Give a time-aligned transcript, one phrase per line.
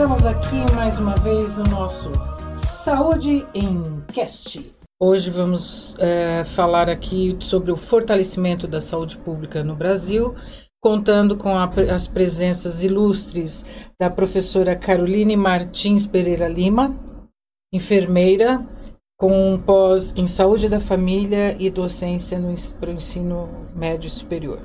[0.00, 2.10] Estamos aqui mais uma vez no nosso
[2.56, 4.74] Saúde em Cast.
[4.98, 10.34] Hoje vamos é, falar aqui sobre o fortalecimento da saúde pública no Brasil,
[10.82, 13.62] contando com a, as presenças ilustres
[14.00, 16.98] da professora Caroline Martins Pereira Lima,
[17.70, 18.66] enfermeira
[19.18, 24.60] com pós em saúde da família e docência no para o ensino médio superior.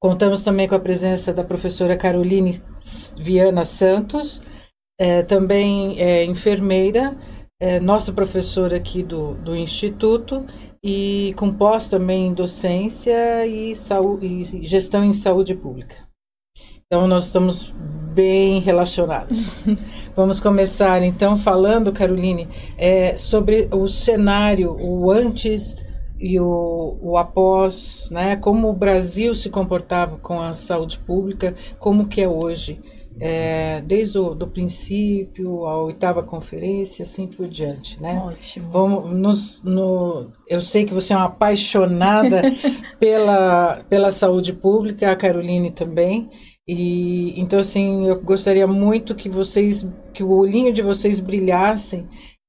[0.00, 2.60] Contamos também com a presença da professora Caroline
[3.18, 4.42] Viana Santos,
[5.00, 7.16] é, também é enfermeira,
[7.60, 10.46] é, nossa professora aqui do, do Instituto,
[10.84, 15.96] e com pós também em docência e, saúde, e gestão em saúde pública.
[16.86, 17.74] Então, nós estamos
[18.14, 19.64] bem relacionados.
[20.14, 25.76] Vamos começar, então, falando, Caroline, é, sobre o cenário, o antes
[26.18, 28.36] e o, o após, né?
[28.36, 32.80] Como o Brasil se comportava com a saúde pública, como que é hoje,
[33.18, 38.20] é, desde o do princípio, a oitava conferência, assim por diante, né?
[38.24, 38.70] Ótimo.
[38.70, 42.42] Vamos nos, no, eu sei que você é uma apaixonada
[43.00, 46.28] pela, pela saúde pública, a Caroline também.
[46.68, 52.06] E então assim, eu gostaria muito que vocês, que o olhinho de vocês brilhassem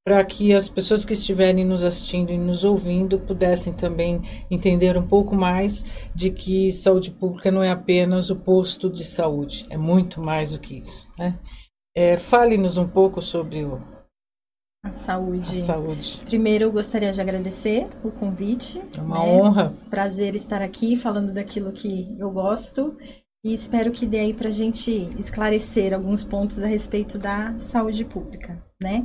[0.07, 5.05] para que as pessoas que estiverem nos assistindo e nos ouvindo pudessem também entender um
[5.05, 5.83] pouco mais
[6.15, 10.59] de que saúde pública não é apenas o posto de saúde, é muito mais do
[10.59, 11.09] que isso.
[11.19, 11.37] Né?
[11.93, 13.81] É, Fale-nos um pouco sobre o,
[14.85, 15.59] a saúde.
[15.59, 16.21] A saúde.
[16.23, 18.81] Primeiro, eu gostaria de agradecer o convite.
[18.97, 19.25] É uma né?
[19.25, 19.73] honra.
[19.89, 22.95] Prazer estar aqui falando daquilo que eu gosto
[23.43, 28.05] e espero que dê aí para a gente esclarecer alguns pontos a respeito da saúde
[28.05, 29.03] pública, né?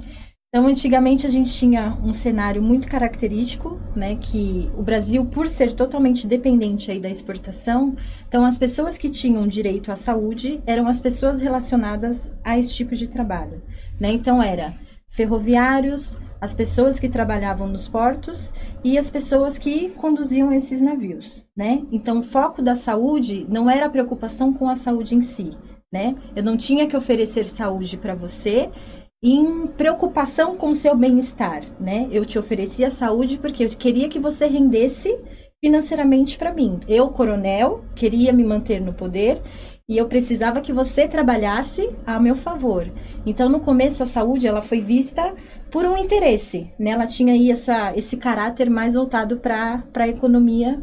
[0.55, 5.73] Então, antigamente a gente tinha um cenário muito característico, né, que o Brasil, por ser
[5.73, 7.97] totalmente dependente aí da exportação,
[8.29, 12.95] então as pessoas que tinham direito à saúde eram as pessoas relacionadas a esse tipo
[12.95, 13.63] de trabalho,
[13.99, 14.13] né?
[14.13, 14.75] Então era
[15.09, 18.53] ferroviários, as pessoas que trabalhavam nos portos
[18.85, 21.83] e as pessoas que conduziam esses navios, né?
[21.91, 25.53] Então, o foco da saúde não era a preocupação com a saúde em si,
[25.91, 26.15] né?
[26.35, 28.71] Eu não tinha que oferecer saúde para você
[29.23, 32.09] em preocupação com o seu bem-estar, né?
[32.11, 35.17] Eu te oferecia saúde porque eu queria que você rendesse
[35.65, 36.81] financeiramente para mim.
[36.89, 39.41] Eu, coronel, queria me manter no poder
[39.89, 42.91] e eu precisava que você trabalhasse a meu favor.
[43.25, 45.33] Então, no começo, a saúde ela foi vista
[45.71, 46.91] por um interesse, né?
[46.91, 50.83] Ela tinha aí essa, esse caráter mais voltado para a economia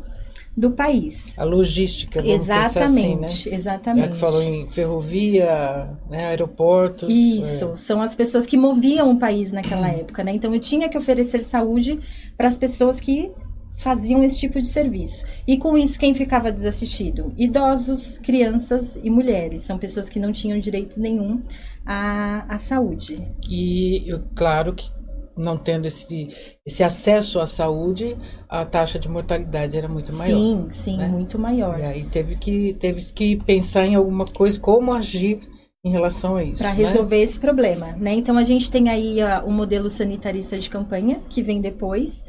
[0.59, 1.39] do país.
[1.39, 3.55] A logística, vamos exatamente, assim, né?
[3.55, 4.05] exatamente.
[4.07, 7.09] Já que falou em ferrovia, né, aeroportos.
[7.09, 7.75] Isso, é.
[7.77, 10.33] são as pessoas que moviam o país naquela época, né?
[10.33, 11.97] Então eu tinha que oferecer saúde
[12.35, 13.31] para as pessoas que
[13.73, 15.23] faziam esse tipo de serviço.
[15.47, 17.33] E com isso, quem ficava desassistido?
[17.37, 19.61] Idosos, crianças e mulheres.
[19.61, 21.39] São pessoas que não tinham direito nenhum
[21.85, 23.25] à, à saúde.
[23.49, 24.91] E, claro que
[25.39, 26.29] não tendo esse,
[26.65, 28.15] esse acesso à saúde,
[28.47, 30.37] a taxa de mortalidade era muito maior.
[30.37, 31.07] Sim, sim, né?
[31.07, 31.79] muito maior.
[31.79, 35.39] E aí teve que, teve que pensar em alguma coisa, como agir
[35.83, 36.61] em relação a isso.
[36.61, 36.83] Para né?
[36.83, 37.23] resolver né?
[37.23, 38.13] esse problema, né?
[38.13, 42.25] Então a gente tem aí a, o modelo sanitarista de campanha, que vem depois,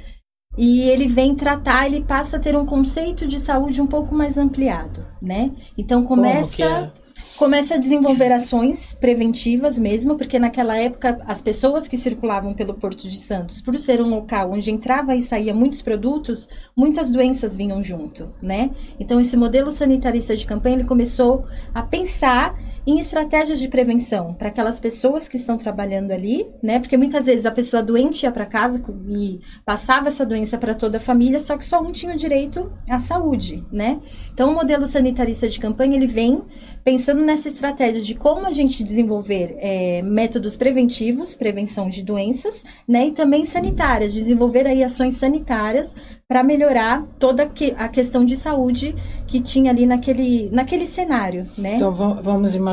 [0.57, 4.39] e ele vem tratar, ele passa a ter um conceito de saúde um pouco mais
[4.39, 5.51] ampliado, né?
[5.77, 6.93] Então começa
[7.41, 13.09] começa a desenvolver ações preventivas mesmo, porque naquela época as pessoas que circulavam pelo Porto
[13.09, 16.47] de Santos, por ser um local onde entrava e saía muitos produtos,
[16.77, 18.71] muitas doenças vinham junto, né?
[18.99, 22.55] Então esse modelo sanitarista de campanha ele começou a pensar
[22.87, 26.79] em estratégias de prevenção para aquelas pessoas que estão trabalhando ali, né?
[26.79, 30.97] Porque muitas vezes a pessoa doente ia para casa e passava essa doença para toda
[30.97, 34.01] a família, só que só um tinha o direito à saúde, né?
[34.33, 36.43] Então o modelo sanitarista de campanha ele vem
[36.83, 43.09] pensando nessa estratégia de como a gente desenvolver é, métodos preventivos, prevenção de doenças, né?
[43.09, 45.95] E também sanitárias, desenvolver aí ações sanitárias
[46.27, 48.95] para melhorar toda a questão de saúde
[49.27, 51.75] que tinha ali naquele, naquele cenário, né?
[51.75, 52.70] Então vamos imaginar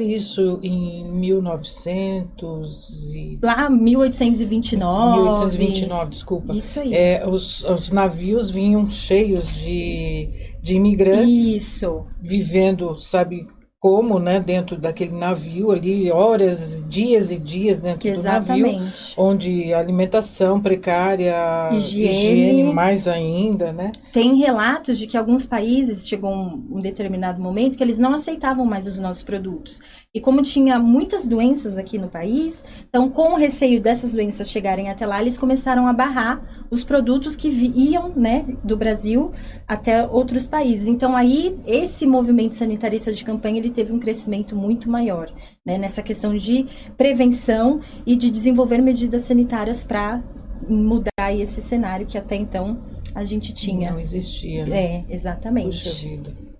[0.00, 3.38] isso em 1900 e...
[3.42, 5.22] Lá 1829.
[5.22, 6.54] 1829, desculpa.
[6.54, 6.94] Isso aí.
[6.94, 10.28] É, os, os navios vinham cheios de,
[10.62, 11.28] de imigrantes.
[11.28, 12.04] Isso.
[12.20, 13.46] Vivendo, sabe,
[13.86, 18.72] como, né, dentro daquele navio ali, horas, dias e dias dentro Exatamente.
[18.72, 23.92] do navio, onde alimentação precária, higiene, higiene, mais ainda, né?
[24.10, 28.66] Tem relatos de que alguns países chegou um, um, determinado momento que eles não aceitavam
[28.66, 29.78] mais os nossos produtos.
[30.12, 34.90] E como tinha muitas doenças aqui no país, então com o receio dessas doenças chegarem
[34.90, 39.32] até lá, eles começaram a barrar os produtos que iam né, do Brasil
[39.66, 40.88] até outros países.
[40.88, 45.30] Então aí esse movimento sanitarista de campanha ele teve um crescimento muito maior
[45.64, 46.66] né, nessa questão de
[46.96, 50.22] prevenção e de desenvolver medidas sanitárias para
[50.68, 52.78] mudar esse cenário que até então
[53.14, 53.92] a gente tinha.
[53.92, 54.66] Não existia.
[54.66, 54.78] Né?
[54.78, 55.82] É, exatamente.
[55.84, 56.56] Puxa vida.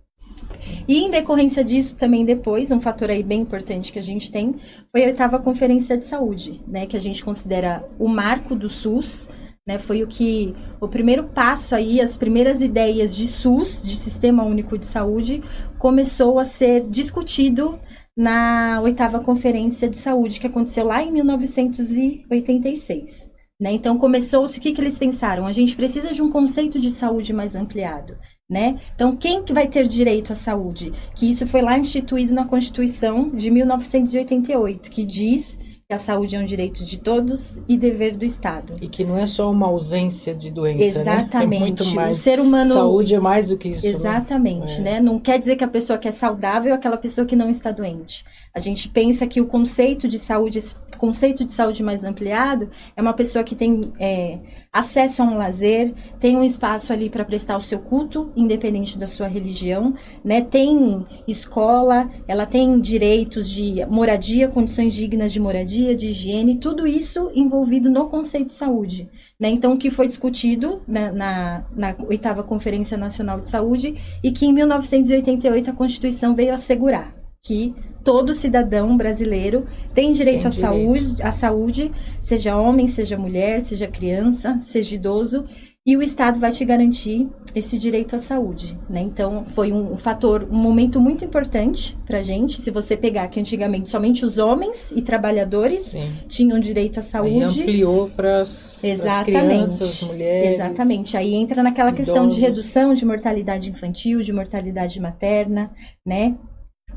[0.87, 4.53] E em decorrência disso, também depois, um fator aí bem importante que a gente tem
[4.91, 6.87] foi a oitava Conferência de Saúde, né?
[6.87, 9.29] Que a gente considera o marco do SUS,
[9.67, 9.79] né?
[9.79, 14.79] Foi o que o primeiro passo aí, as primeiras ideias de SUS, de Sistema Único
[14.79, 15.43] de Saúde,
[15.79, 17.77] começou a ser discutido
[18.17, 23.35] na oitava Conferência de Saúde, que aconteceu lá em 1986.
[23.59, 23.73] Né?
[23.73, 25.47] Então começou-se o que, que eles pensaram?
[25.47, 28.17] A gente precisa de um conceito de saúde mais ampliado.
[28.49, 28.79] Né?
[28.95, 30.93] Então, quem que vai ter direito à saúde?
[31.17, 36.41] Que isso foi lá instituído na Constituição de 1988, que diz que a saúde é
[36.41, 38.75] um direito de todos e dever do Estado.
[38.81, 41.49] E que não é só uma ausência de doença, Exatamente.
[41.49, 41.57] Né?
[41.57, 42.19] É muito mais.
[42.19, 43.87] O ser humano saúde é mais do que isso.
[43.87, 43.93] Né?
[43.93, 44.91] Exatamente, né?
[44.91, 44.95] É.
[44.95, 45.01] né?
[45.01, 47.71] Não quer dizer que a pessoa que é saudável é aquela pessoa que não está
[47.71, 48.25] doente.
[48.53, 50.61] A gente pensa que o conceito de saúde,
[50.99, 54.41] conceito de saúde mais ampliado, é uma pessoa que tem é,
[54.73, 59.07] acesso a um lazer, tem um espaço ali para prestar o seu culto, independente da
[59.07, 59.95] sua religião,
[60.25, 60.41] né?
[60.41, 67.31] Tem escola, ela tem direitos de moradia, condições dignas de moradia, de higiene, tudo isso
[67.35, 69.09] envolvido no conceito de saúde.
[69.39, 69.49] Né?
[69.51, 74.47] Então, o que foi discutido na, na, na oitava Conferência Nacional de Saúde e que
[74.47, 77.15] em 1988 a Constituição veio assegurar
[77.45, 79.65] que todo cidadão brasileiro
[79.95, 80.99] tem direito tem à direito.
[81.01, 85.45] saúde, à saúde, seja homem, seja mulher, seja criança, seja idoso,
[85.87, 89.01] e o Estado vai te garantir esse direito à saúde, né?
[89.01, 92.61] Então, foi um, fator, um momento muito importante pra gente.
[92.61, 96.11] Se você pegar que antigamente somente os homens e trabalhadores Sim.
[96.29, 97.61] tinham direito à saúde.
[97.61, 98.81] Aí ampliou para as
[99.25, 100.55] crianças, mulheres.
[100.55, 101.17] Exatamente.
[101.17, 102.07] Aí entra naquela idosos.
[102.07, 105.71] questão de redução de mortalidade infantil, de mortalidade materna,
[106.05, 106.37] né?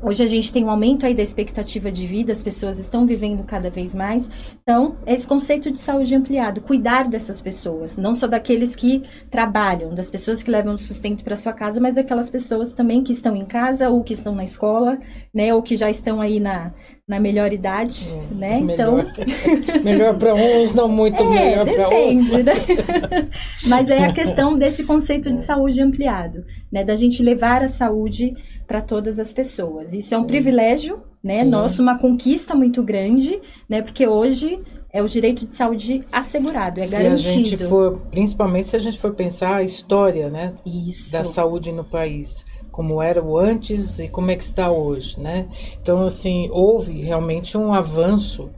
[0.02, 3.44] Hoje a gente tem um aumento aí da expectativa de vida, as pessoas estão vivendo
[3.44, 4.30] cada vez mais.
[4.62, 10.10] Então, esse conceito de saúde ampliado, cuidar dessas pessoas, não só daqueles que trabalham, das
[10.10, 13.90] pessoas que levam sustento para sua casa, mas aquelas pessoas também que estão em casa
[13.90, 14.98] ou que estão na escola,
[15.34, 16.72] né, ou que já estão aí na,
[17.10, 18.60] na melhor idade, é, né?
[18.60, 19.24] Melhor, então,
[19.82, 22.30] melhor para uns, não muito é, melhor para outros.
[22.30, 23.28] Depende, né?
[23.66, 28.32] Mas é a questão desse conceito de saúde ampliado, né, da gente levar a saúde
[28.66, 29.89] para todas as pessoas.
[29.94, 30.26] Isso é um Sim.
[30.26, 31.50] privilégio, né, Sim.
[31.50, 34.60] nosso, uma conquista muito grande, né, porque hoje
[34.92, 37.28] é o direito de saúde assegurado, é se garantido.
[37.28, 41.12] A gente for, principalmente se a gente for pensar a história, né, Isso.
[41.12, 45.48] da saúde no país como era o antes e como é que está hoje, né?
[45.82, 48.48] Então, assim, houve realmente um avanço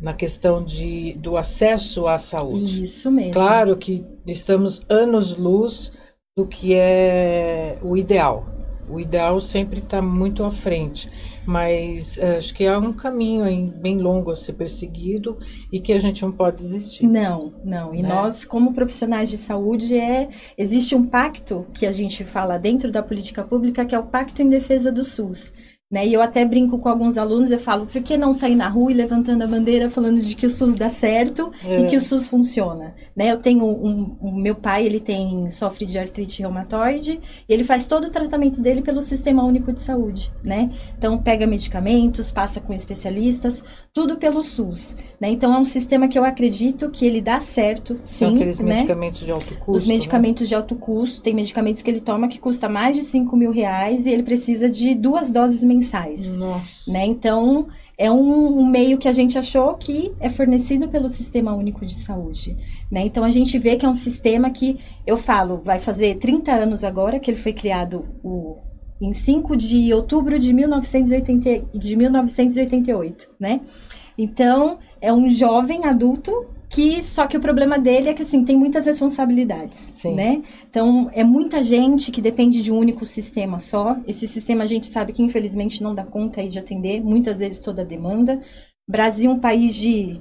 [0.00, 2.82] na questão de, do acesso à saúde.
[2.82, 3.32] Isso mesmo.
[3.32, 5.92] Claro que estamos anos-luz
[6.36, 8.46] do que é o ideal,
[8.90, 11.10] o ideal sempre está muito à frente,
[11.46, 15.38] mas uh, acho que há um caminho bem longo a ser perseguido
[15.72, 17.06] e que a gente não pode desistir.
[17.06, 17.94] Não, não.
[17.94, 18.08] E né?
[18.08, 20.28] nós, como profissionais de saúde, é
[20.58, 24.42] existe um pacto que a gente fala dentro da política pública, que é o Pacto
[24.42, 25.52] em Defesa do SUS.
[25.90, 26.06] Né?
[26.06, 28.92] E eu até brinco com alguns alunos, eu falo, por que não sair na rua
[28.92, 31.80] e levantando a bandeira falando de que o SUS dá certo é.
[31.80, 32.94] e que o SUS funciona?
[33.16, 33.32] Né?
[33.32, 37.88] Eu tenho um, um, meu pai, ele tem sofre de artrite reumatoide e ele faz
[37.88, 40.70] todo o tratamento dele pelo Sistema Único de Saúde, né?
[40.96, 45.28] Então pega medicamentos, passa com especialistas, tudo pelo SUS, né?
[45.28, 48.76] Então é um sistema que eu acredito que ele dá certo, sim, São aqueles né?
[48.76, 49.72] medicamentos de alto custo.
[49.72, 50.48] Os medicamentos né?
[50.48, 54.06] de alto custo, tem medicamentos que ele toma que custa mais de 5 mil reais
[54.06, 56.36] e ele precisa de duas doses mensais mensais.
[56.36, 56.90] Nossa.
[56.90, 57.06] Né?
[57.06, 61.84] Então, é um, um, meio que a gente achou que é fornecido pelo Sistema Único
[61.84, 62.56] de Saúde.
[62.90, 63.02] Né?
[63.02, 66.84] Então, a gente vê que é um sistema que, eu falo, vai fazer 30 anos
[66.84, 68.58] agora que ele foi criado o,
[69.00, 73.60] em 5 de outubro de, 1980, de 1988, né?
[74.16, 78.56] Então, é um jovem adulto que só que o problema dele é que assim tem
[78.56, 80.14] muitas responsabilidades, Sim.
[80.14, 80.40] né?
[80.70, 83.98] Então é muita gente que depende de um único sistema só.
[84.06, 87.82] Esse sistema a gente sabe que infelizmente não dá conta de atender muitas vezes toda
[87.82, 88.40] a demanda.
[88.88, 90.20] Brasil é um país de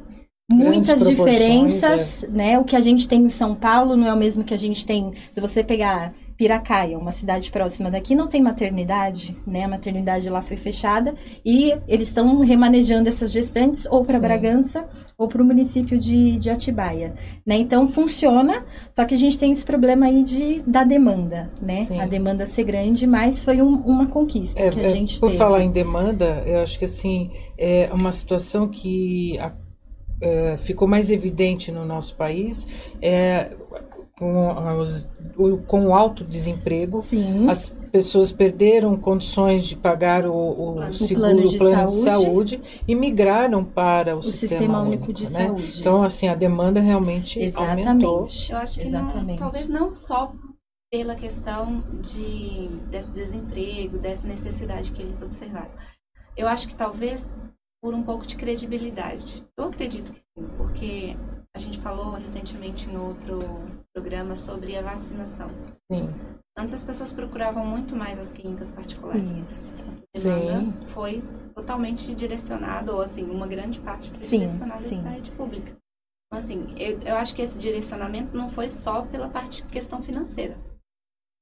[0.51, 2.27] muitas diferenças, é.
[2.27, 2.59] né?
[2.59, 4.83] O que a gente tem em São Paulo não é o mesmo que a gente
[4.83, 5.13] tem.
[5.31, 9.65] Se você pegar Piracaia, uma cidade próxima daqui, não tem maternidade, né?
[9.65, 15.27] A maternidade lá foi fechada e eles estão remanejando essas gestantes ou para Bragança ou
[15.27, 17.13] para o município de, de Atibaia,
[17.45, 17.57] né?
[17.57, 21.83] Então funciona, só que a gente tem esse problema aí de da demanda, né?
[21.83, 21.99] Sim.
[21.99, 25.27] A demanda ser grande, mas foi um, uma conquista é, que a é, gente por
[25.27, 25.37] teve.
[25.37, 29.51] Por falar em demanda, eu acho que assim é uma situação que a
[30.21, 32.67] é, ficou mais evidente no nosso país
[33.01, 33.55] é
[34.19, 36.99] com, os, o, com o alto desemprego.
[36.99, 37.49] Sim.
[37.49, 41.95] As pessoas perderam condições de pagar o, o, o seguro, plano de o plano saúde.
[41.95, 45.47] de saúde e migraram para o, O Sistema Único de né?
[45.47, 45.79] Saúde.
[45.79, 48.27] Então, assim, a demanda realmente aumentou.
[48.27, 48.51] Exatamente.
[48.51, 49.39] Eu acho que não, Exatamente.
[49.39, 50.33] talvez não só
[50.91, 55.71] pela questão de, desse desemprego, dessa necessidade que eles observaram.
[56.35, 57.27] Eu acho que talvez
[57.81, 59.45] por um pouco de credibilidade.
[59.57, 61.15] Eu acredito que sim, porque
[61.55, 63.39] a gente falou recentemente no outro
[63.93, 65.47] programa sobre a vacinação.
[65.91, 66.09] Sim.
[66.57, 69.31] Antes as pessoas procuravam muito mais as clínicas particulares.
[69.31, 69.85] Isso.
[70.13, 70.87] Essa demanda Sim.
[70.87, 71.23] foi
[71.55, 75.01] totalmente direcionada, ou assim, uma grande parte foi Sim, direcionada sim.
[75.01, 75.75] para a rede pública.
[76.27, 80.57] Então, assim, eu, eu acho que esse direcionamento não foi só pela parte questão financeira.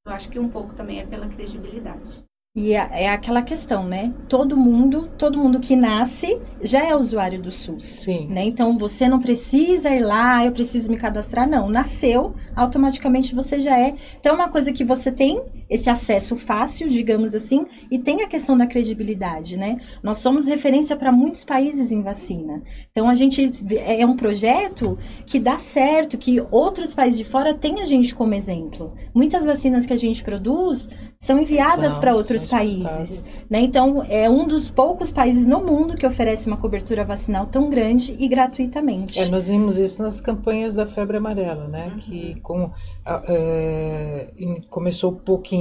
[0.06, 2.24] Eu acho que um pouco também é pela credibilidade.
[2.58, 4.12] E é, é aquela questão, né?
[4.28, 7.86] Todo mundo, todo mundo que nasce já é usuário do SUS.
[7.86, 8.26] Sim.
[8.32, 8.46] Né?
[8.46, 11.70] Então você não precisa ir lá, eu preciso me cadastrar, não.
[11.70, 13.94] Nasceu, automaticamente você já é.
[14.20, 18.28] Então é uma coisa que você tem esse acesso fácil, digamos assim, e tem a
[18.28, 19.80] questão da credibilidade, né?
[20.02, 22.62] Nós somos referência para muitos países em vacina.
[22.92, 23.52] Então a gente
[23.86, 28.34] é um projeto que dá certo, que outros países de fora têm a gente como
[28.34, 28.94] exemplo.
[29.14, 30.88] Muitas vacinas que a gente produz
[31.20, 33.44] são enviadas para outros países.
[33.50, 33.62] Né?
[33.62, 38.16] Então, é um dos poucos países no mundo que oferece uma cobertura vacinal tão grande
[38.20, 39.20] e gratuitamente.
[39.20, 41.88] É, nós vimos isso nas campanhas da febre amarela, né?
[41.88, 41.98] Uhum.
[42.00, 42.72] Que com,
[43.06, 44.28] é,
[44.70, 45.57] começou pouquinho,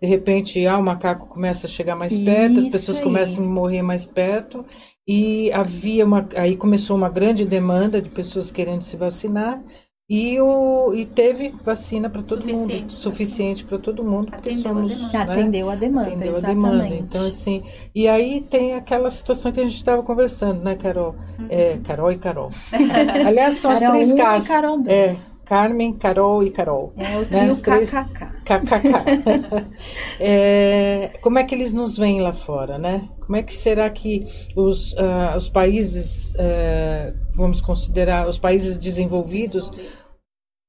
[0.00, 3.04] de repente ah, o macaco começa a chegar mais perto, as Isso pessoas aí.
[3.04, 4.64] começam a morrer mais perto,
[5.06, 9.62] e havia uma, aí começou uma grande demanda de pessoas querendo se vacinar,
[10.08, 14.48] e, o, e teve vacina para todo mundo, Suficiente pra suficiente para todo mundo, porque
[14.48, 15.10] Atendeu a somos, demanda.
[15.12, 15.32] Já né?
[15.32, 16.62] atendeu a demanda, Atendeu a exatamente.
[16.70, 16.96] demanda.
[16.96, 17.62] Então, assim,
[17.94, 21.14] e aí tem aquela situação que a gente estava conversando, né, Carol?
[21.50, 22.50] É, Carol e Carol.
[23.26, 24.48] Aliás, são as três casas.
[24.48, 25.14] Carol É.
[25.44, 26.92] Carmen, Carol e Carol.
[26.96, 28.26] É, o né, trio três- KKK.
[28.44, 29.68] KKK.
[30.20, 33.08] É, como é que eles nos veem lá fora, né?
[33.20, 39.70] Como é que será que os, ah, os países, ah, vamos considerar, os países desenvolvidos,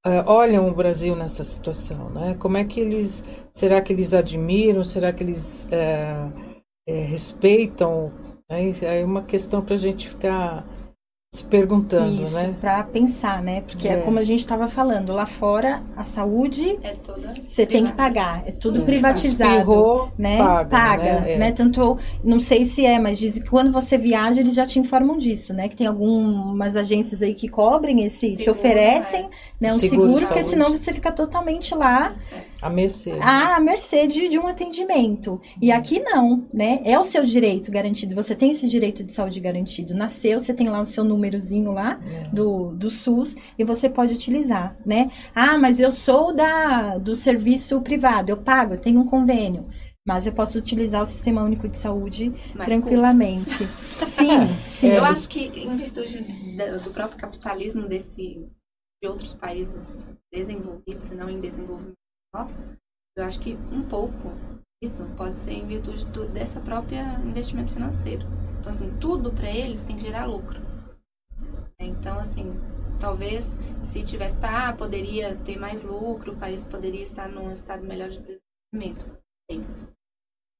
[0.03, 2.36] ah, olham o Brasil nessa situação, né?
[2.39, 6.29] Como é que eles, será que eles admiram, será que eles eh,
[6.88, 8.12] respeitam?
[8.50, 8.72] Né?
[8.82, 10.65] É uma questão para a gente ficar
[11.32, 12.56] se perguntando, Isso, né?
[12.60, 13.62] para pensar, né?
[13.62, 13.94] Porque é.
[13.94, 13.98] É.
[13.98, 18.52] como a gente estava falando, lá fora a saúde É você tem que pagar, é
[18.52, 18.84] tudo É.
[18.84, 19.52] privatizado.
[19.52, 20.40] Espirrou, né?
[20.66, 21.34] paga, né?
[21.34, 21.38] É.
[21.38, 21.52] né?
[21.52, 25.20] Tanto, não sei se é, mas dizem que quando você viaja, eles já te informam
[25.20, 25.70] disso, né?
[25.70, 29.30] Que tem algumas agências aí que cobrem esse, te Seguro, oferecem,
[29.62, 29.72] né?
[29.72, 32.12] Um Seguro seguro, porque senão você fica totalmente lá
[32.62, 33.13] A mercê.
[33.13, 33.20] né?
[33.22, 35.39] à mercê de, de um atendimento.
[35.62, 36.82] E aqui não, né?
[36.84, 38.13] É o seu direito garantido.
[38.16, 39.94] Você tem esse direito de saúde garantido.
[39.94, 42.24] Nasceu, você tem lá o seu númerozinho lá É.
[42.30, 45.10] do, do SUS e você pode utilizar, né?
[45.34, 49.68] Ah, mas eu sou da do serviço privado, eu pago, eu tenho um convênio.
[50.06, 53.63] Mas eu posso utilizar o Sistema Único de Saúde Mas tranquilamente.
[54.08, 54.89] Sim, sim.
[54.89, 56.24] Eu acho que em virtude
[56.84, 58.44] do próprio capitalismo desse
[59.01, 59.96] de outros países
[60.34, 61.94] desenvolvidos e não em desenvolvimento
[62.34, 62.62] nosso,
[63.18, 64.32] eu acho que um pouco
[64.82, 68.26] isso pode ser em virtude do, dessa própria investimento financeiro.
[68.60, 70.62] Então assim, tudo para eles tem que gerar lucro.
[71.80, 72.54] Então assim,
[73.00, 77.84] talvez se tivesse para ah, poderia ter mais lucro, o país poderia estar num estado
[77.86, 79.18] melhor de desenvolvimento.
[79.50, 79.66] Tem.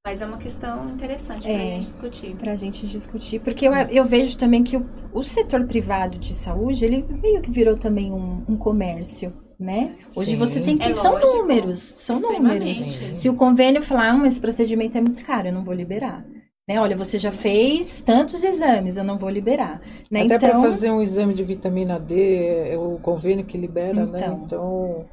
[0.06, 1.58] Mas é uma questão interessante para a É.
[1.76, 2.36] gente discutir.
[2.38, 6.84] Pra gente discutir, porque eu, eu vejo também que o, o setor privado de saúde,
[6.86, 9.96] ele meio que virou também um, um comércio, né?
[10.16, 10.38] Hoje Sim.
[10.38, 10.88] você tem que.
[10.88, 11.38] É são lógico.
[11.38, 12.78] números, são números.
[12.78, 13.16] Sim.
[13.16, 16.26] Se o convênio falar, ah, mas esse procedimento é muito caro, eu não vou liberar.
[16.68, 16.80] Né?
[16.80, 19.82] Olha, você já fez tantos exames, eu não vou liberar.
[20.10, 20.22] Né?
[20.22, 24.20] Até para então, fazer um exame de vitamina D, é o convênio que libera, né?
[24.20, 24.44] Então.
[24.46, 25.06] Então.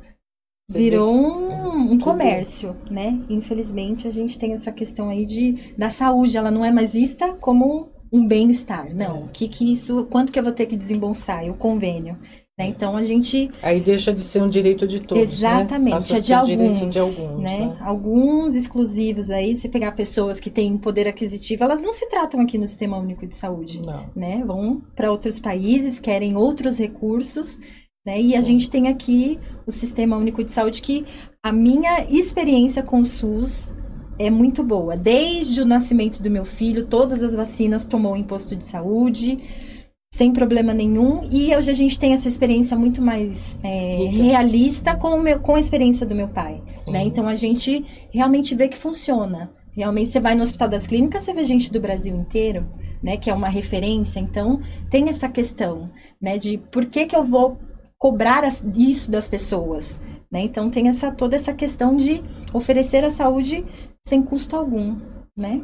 [0.71, 3.19] virou um, um comércio, né?
[3.29, 7.33] Infelizmente, a gente tem essa questão aí de da saúde, ela não é mais vista
[7.35, 8.95] como um bem-estar.
[8.95, 9.25] Não, É.
[9.25, 11.45] o que que isso, quanto que eu vou ter que desembolsar?
[11.47, 12.19] É o convênio.
[12.59, 12.69] Né?
[12.69, 15.23] Então a gente Aí deixa de ser um direito de todos.
[15.23, 15.91] exatamente né?
[15.91, 17.41] Passa a é de alguns, de alguns.
[17.43, 17.67] né?
[17.67, 17.77] né?
[17.81, 22.57] Alguns exclusivos aí, se pegar pessoas que têm poder aquisitivo, elas não se tratam aqui
[22.57, 23.83] no Sistema Único de Saúde.
[23.85, 24.09] Não.
[24.17, 24.43] né?
[24.47, 27.59] Vão para outros países, querem outros recursos,
[28.07, 28.19] né?
[28.19, 28.53] E a Sim.
[28.53, 31.05] gente tem aqui o Sistema Único de Saúde que
[31.45, 33.75] a minha experiência com o SUS
[34.19, 34.97] é muito boa.
[34.97, 39.37] Desde o nascimento do meu filho, todas as vacinas tomou imposto de saúde,
[40.13, 41.23] sem problema nenhum.
[41.31, 45.55] E hoje a gente tem essa experiência muito mais é, realista com, o meu, com
[45.55, 46.63] a experiência do meu pai.
[46.89, 47.05] Né?
[47.05, 49.51] Então a gente realmente vê que funciona.
[49.73, 52.67] Realmente você vai no Hospital das Clínicas, você vê gente do Brasil inteiro.
[53.03, 54.21] né, que é uma referência.
[54.21, 54.61] Então,
[54.91, 57.59] tem essa questão, né, de por que que eu vou
[57.99, 58.43] cobrar
[58.77, 60.41] isso das pessoas, né?
[60.41, 62.23] Então, tem essa toda essa questão de
[62.53, 63.65] oferecer a saúde
[64.07, 64.97] sem custo algum,
[65.37, 65.63] né?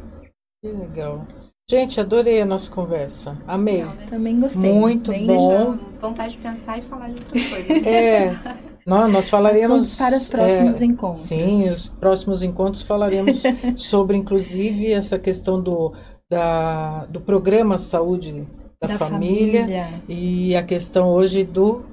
[0.61, 1.27] Que legal.
[1.69, 3.37] Gente, adorei a nossa conversa.
[3.47, 3.77] Amei.
[3.77, 4.05] Legal, né?
[4.09, 4.73] Também gostei.
[4.73, 5.77] Muito Bem bom.
[6.01, 7.87] Vontade de pensar e falar de outras coisas.
[7.87, 8.37] É.
[8.85, 9.95] Nós, nós falaremos.
[9.95, 11.21] para os próximos é, encontros.
[11.21, 13.41] Sim, os próximos encontros falaremos
[13.77, 15.93] sobre, inclusive, essa questão do,
[16.29, 18.45] da, do programa Saúde
[18.81, 21.85] da, da família, família, e a questão hoje do.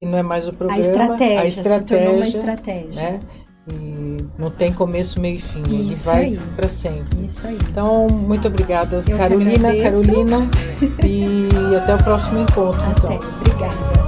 [0.00, 0.82] Que não é mais o programa.
[0.82, 1.40] A estratégia.
[1.40, 2.10] A estratégia.
[2.10, 3.02] uma estratégia.
[3.02, 3.20] Né?
[3.70, 5.62] E não tem começo, meio e fim.
[5.68, 7.24] Ele vai para sempre.
[7.24, 7.56] Isso aí.
[7.70, 10.50] Então, muito obrigada, Eu Carolina, Carolina.
[11.04, 12.82] e até o próximo encontro.
[12.82, 13.14] Até.
[13.14, 13.28] Então.
[13.40, 14.01] Obrigada.